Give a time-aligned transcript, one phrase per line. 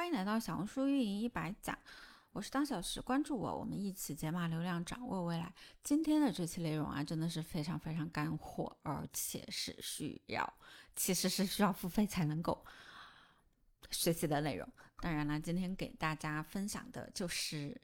[0.00, 1.78] 欢迎来到小红书运营一百讲，
[2.32, 5.52] 我是当小时，关注我，我们一起解码流量，掌握未来。
[5.82, 10.54] 今天的这期内容啊，真的是非常非常干货，而且是需要，
[10.96, 12.64] 其实是需要付费才能够
[13.90, 14.66] 学习的内容。
[15.00, 17.78] 当然了，今天给大家分享的就是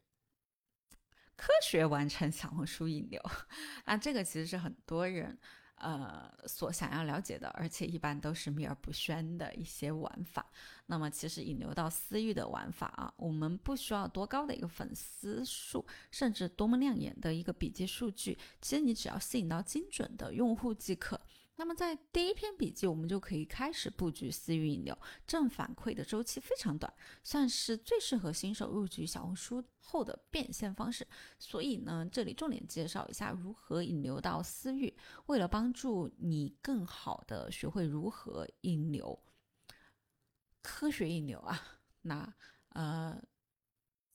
[1.37, 3.23] 科学完成小红书引流
[3.85, 5.39] 啊，这个其实是很多人。
[5.77, 10.47] 呃，所想要了解的，而且一般都是秘而不宣的一些玩法。
[10.87, 21.21] 那么，其实引流到私域的玩法啊，我们不需要多高的一个粉丝数，甚至多么亮眼的一个笔记数据，其实你只要吸引到精准的用户即可。
[21.57, 26.93] 那么在第一篇笔记，我们就可以开始布局私域引流，正反馈的周期非常短，
[27.23, 31.07] 算是最适合新手入局小红书后的变现方式。
[31.39, 34.95] 所以呢，这里重点介绍一下如何引流到私域。
[35.27, 39.19] 为了帮助你更好的学会如何引流，
[40.63, 41.59] 科学引流啊，
[42.03, 42.35] 那
[42.71, 43.21] 呃。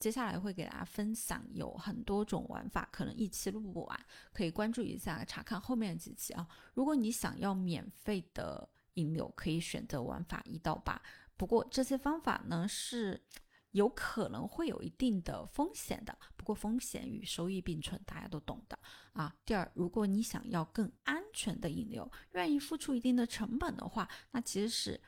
[0.02, 6.44] 接下来会给大家分享有很多种玩法，可能一期录不完，可以关注一下查看后面几期啊。
[6.74, 11.00] 如果你想要免费的引流，可以选择玩法一到八。
[11.36, 13.24] 不过这些方法呢是
[13.70, 18.76] 有可能会有一定的风险的，不过风险与收益并存，大家都懂的
[19.12, 19.32] 啊。
[19.44, 25.00] 第二，如果你想要更安全的引流，愿意付出一定的成本的话，那其实是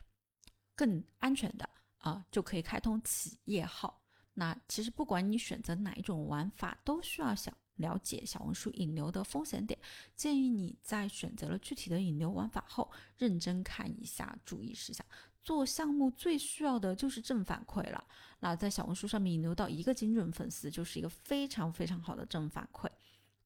[0.77, 4.04] 更安全的啊，就可以开通企业号。
[4.35, 9.79] 那其实不管你选择哪一种玩法，都需要想了解小红书引流的风险点。
[10.17, 15.07] 建议你在选择了具体的引流玩法后，认真看一下注意事项。
[15.43, 18.05] 做项目最需要的就是正反馈了。
[18.41, 22.89] 那在小红书上面引流到一个精准粉丝，就是一个非常非常好的正反馈。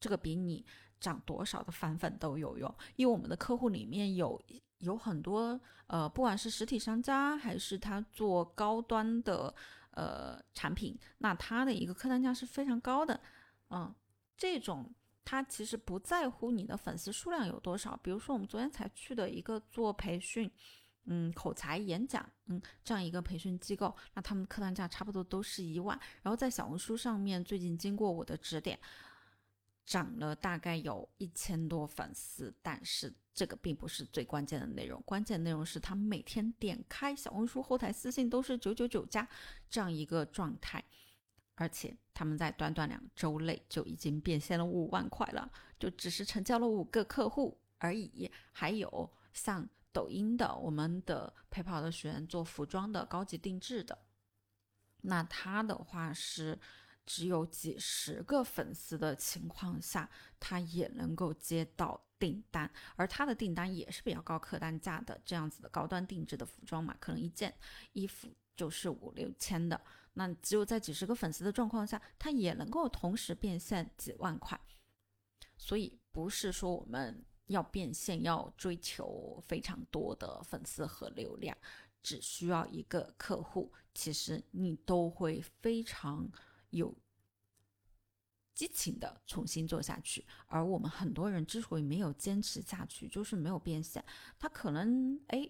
[0.01, 0.65] 这个比你
[0.99, 2.75] 涨多少的返粉都有用。
[2.97, 4.41] 因为我们的客户里面有
[4.79, 9.55] 有很多呃，不管是实体商家还是他做高端的。
[9.99, 13.21] 呃，产品那它的一个客单价是非常高的，
[13.71, 13.93] 嗯，
[14.37, 17.99] 这种它其实不在乎你的粉丝数量有多少。
[18.01, 20.49] 比如说我们昨天才去的一个做培训，
[21.07, 25.99] 嗯，口才演讲，嗯，这样一个培训机构，那他们客单价差不多都是一万。
[26.23, 28.79] 然后在小红书上面，最近经过我的指点。
[29.89, 39.27] 涨了大概有一千多粉丝，但是这个并不是最关键的内容，关键内容是他们每天点开小红书后台私信都是九九九加
[39.71, 40.85] 这样一个状态，
[41.55, 48.31] 而且他们在短短两周内就已经变现了五万块了，就只是成交了五个客户而已。
[48.53, 53.99] 还有像抖音的，我们的陪跑的学员做服装的高级定制的，
[55.01, 56.61] 那他的话是。
[57.09, 67.55] 只有几十个粉丝的情况下，他也能够接到订单，而他的订单也是比较高客单价的，这样子的高端定制的服装嘛，可能一件
[67.95, 69.81] 衣服就是五六千的。
[70.13, 74.61] 那只有在几十个粉丝的状况下，他也能够同时变现几万块。
[75.57, 81.57] 所以不是说我们要变现要追求非常多的粉丝和流量，
[82.03, 86.31] 只需要一个客户，其实你都会非常。
[86.71, 86.97] 有
[88.55, 94.05] 激情的重新做下去，而我们很多人之所以没有坚持下去，就是没有变现。
[94.39, 95.49] 他可能哎，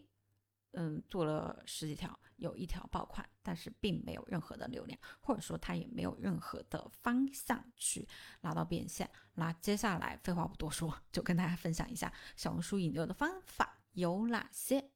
[0.73, 8.07] 嗯，做了十几条，有一条爆款，但是并没有任何的流量，或者说他也没有任何的方向去
[8.43, 9.11] 拿到变现。
[9.35, 14.91] 那接下来废话不多说，就跟大家分享一下小红书引流的方法有哪些。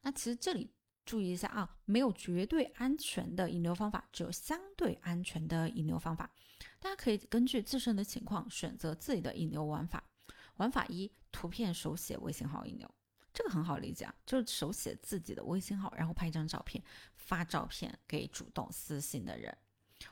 [0.00, 0.72] 那其实这里。
[1.08, 6.30] 注意一下啊，没有绝对安全的引流方法，只有相对安全的引流方法。
[6.78, 10.04] 大家可以根据自身的情况选择自己的引流玩法。
[10.56, 12.94] 玩法一：图片手写微信号引流，
[13.32, 19.56] 这个很好理解啊，就是手写自己的微信号，然后拍一张照片，发照片给主动私信的人。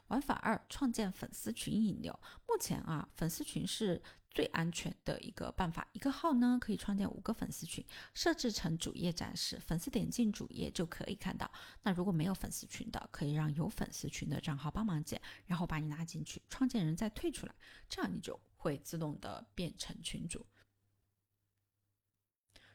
[0.09, 2.19] 玩法二：创建粉丝群引流。
[2.47, 5.87] 目前啊，粉丝群是最安全的一个办法。
[5.93, 11.51] 一个号呢，可以创建五个粉丝群，设置成主页展示，粉丝点进主页就可以看到。
[11.83, 17.55] 那如果没有粉丝群的，可以让有粉丝群的账号帮忙建，然后把你拉进去，创建人再退出来，
[17.89, 20.47] 这样你就会自动的变成群主。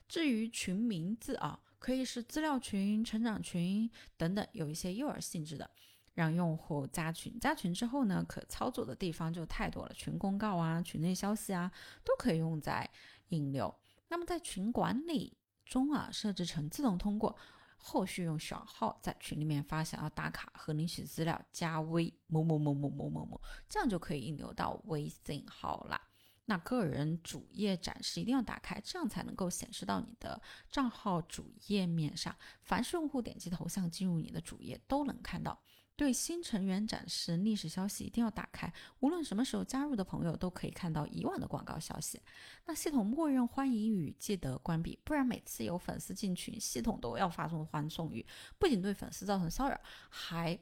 [0.08, 5.72] 至于群名字啊，可以是资料群、成长群等等，有一些诱饵性质的。
[6.14, 11.72] 让用户加群，加群之后呢，可操作的地方就太多了，群公告啊、群内消息啊，
[12.04, 12.90] 都可以用在
[13.30, 13.74] 引流。
[14.10, 17.36] 那么在群管理中啊，设置成自动通过，
[17.78, 26.02] 后续用小号在群里面发想要打卡和领取资料，加微某某某某某某某，这样就可以引流到微信号啦。
[26.46, 32.36] 那个人主页展示一定要打开，这样才能够显示到你的账号主页面上。
[32.64, 35.58] 凡是用户点击头像进入你的主页，都能看到。
[36.02, 42.20] 对新成员展示历史消息一定要打开，无论什么时候加入的朋友都可以看到以往的广告消息。
[42.66, 48.26] 那系统默认欢迎语记得关闭，不然每次有粉丝进群，系统都要发送欢送语，
[48.58, 50.60] 不仅对粉丝造成骚扰，还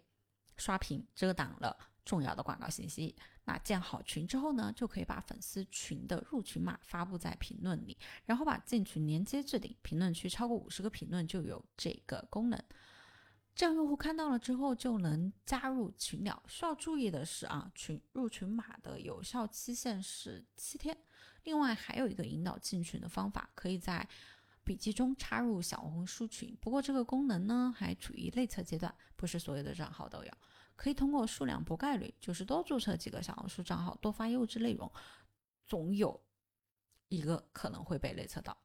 [0.58, 3.16] 刷屏遮挡了重要的广告信息。
[3.46, 12.62] 那建好群之后呢，就可以把粉丝群的入群码发布在评论里，然后把进群连接置顶，评论区超过五十个评论就有这个功能。
[13.60, 16.42] 这样用户看到了之后就能加入群聊。
[16.48, 20.98] 需要注意的是啊，群入群码的有效期限是七天。
[21.44, 24.08] 另外还有一个引导进群的方法，可以在
[24.64, 26.58] 笔记中插入小红书群。
[26.62, 30.32] 不过这个功能呢还处于内测阶段，不是所有的账号都有。
[30.78, 34.90] 可以通过数量博概率，就是多注册几个小红书账号，多发优质内容，
[35.66, 36.18] 总有
[37.10, 38.58] 一个可能会被内测到。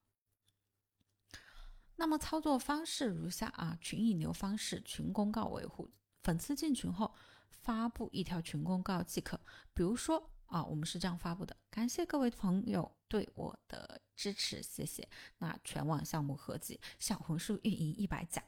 [1.97, 5.91] 那么操作方式如下啊，群引流方式，群公告维护，
[6.23, 7.15] 粉丝进群后
[7.51, 9.41] 发布一条群公告即可。
[9.73, 15.09] 比如说啊，我们是这样发布的：感谢各位朋友对我的支持，谢谢。
[15.39, 18.43] 那全网项目合计小红书运营一百讲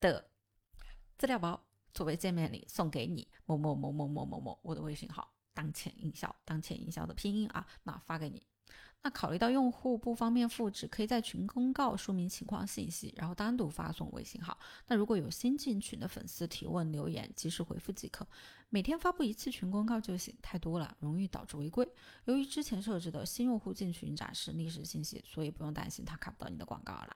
[0.00, 0.30] 的
[1.16, 8.44] 资料包作为见面礼送给你，某某某某某某某，我的微信号，当前营销，当前营销的拼音啊，那发给你。
[9.02, 14.58] 那考虑到用户不方便复制，可以在群公告说明情况信息，然后单独发送微信号。
[14.86, 18.26] 那如果有新进群的粉丝提问留言，及时回复即可。
[18.70, 21.86] 每天发布一次群公告就行，太多了容易导致违规。
[22.24, 27.14] 由于之前设置的新用户进群展示历史信息，所以不用担心他看不到你的广告了。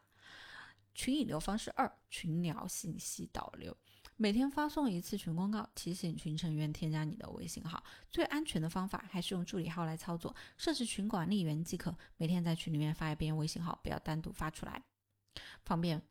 [0.94, 3.74] 群引流方式二：群聊信息导流。
[4.20, 7.80] 每天发送一次群公告，提醒群成员添加你的微信号。
[8.10, 11.96] 最安全的方法还是用助理号来操作，设置群管理员即可。
[12.16, 14.82] 每天在群里面发一遍微信号，不要单独发出来，
[15.64, 16.02] 方便。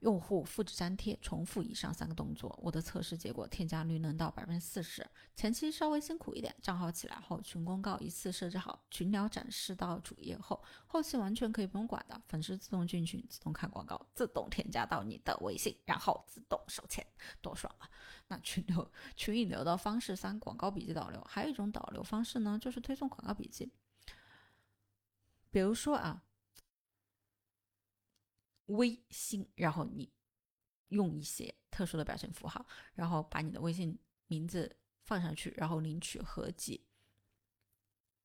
[0.00, 5.06] 用户复制粘贴重复以上三个动作，我的测试结果添加率能到百分之四十。
[5.36, 17.06] 前期稍微辛苦一点，账号起来后群公告一次设置好，群聊展示到主页后，后期完全可以不用管的，粉丝自动进群，自动看广告，自动添加到你的微信，然后自动收钱，
[17.42, 17.88] 多爽啊！
[18.28, 23.70] 那群流群引流的方式三，广告笔记导流，还有一种导流方式呢，就是推送广告笔记，
[25.50, 26.22] 比如说啊。
[28.70, 30.12] 微信，然后你
[30.88, 32.64] 用一些特殊的表情符号，
[32.94, 36.86] 然后把你的微信名字放上去，然后领取合集。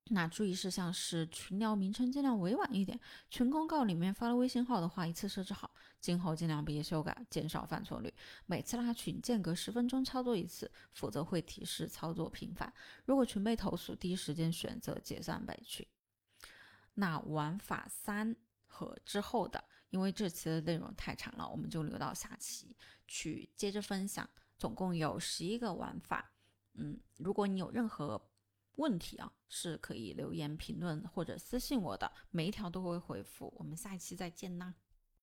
[0.09, 8.13] 那注意事项是群聊名称尽量委婉一点，群公告里面发了微信号的话，一次设置好，今后尽量别修改，减少犯错率。
[8.45, 12.71] 每次拉群间隔十分钟操作一次，否则会提示操作频繁。
[13.06, 15.83] 如果群被投诉，第一时间选择解散本群。
[16.94, 18.36] 那玩法三
[18.68, 19.63] 和之后的。
[19.95, 22.75] 因为这期的内容太长了，我们就留到下期
[23.07, 24.30] 去接着分享。
[24.57, 26.33] 总共有十一个玩法，
[26.74, 28.21] 嗯，如果你有任何
[28.74, 33.53] 问题啊，是可以留言评论或者私信我的，每一条都会回复。
[33.57, 34.74] 我们下一期再见啦！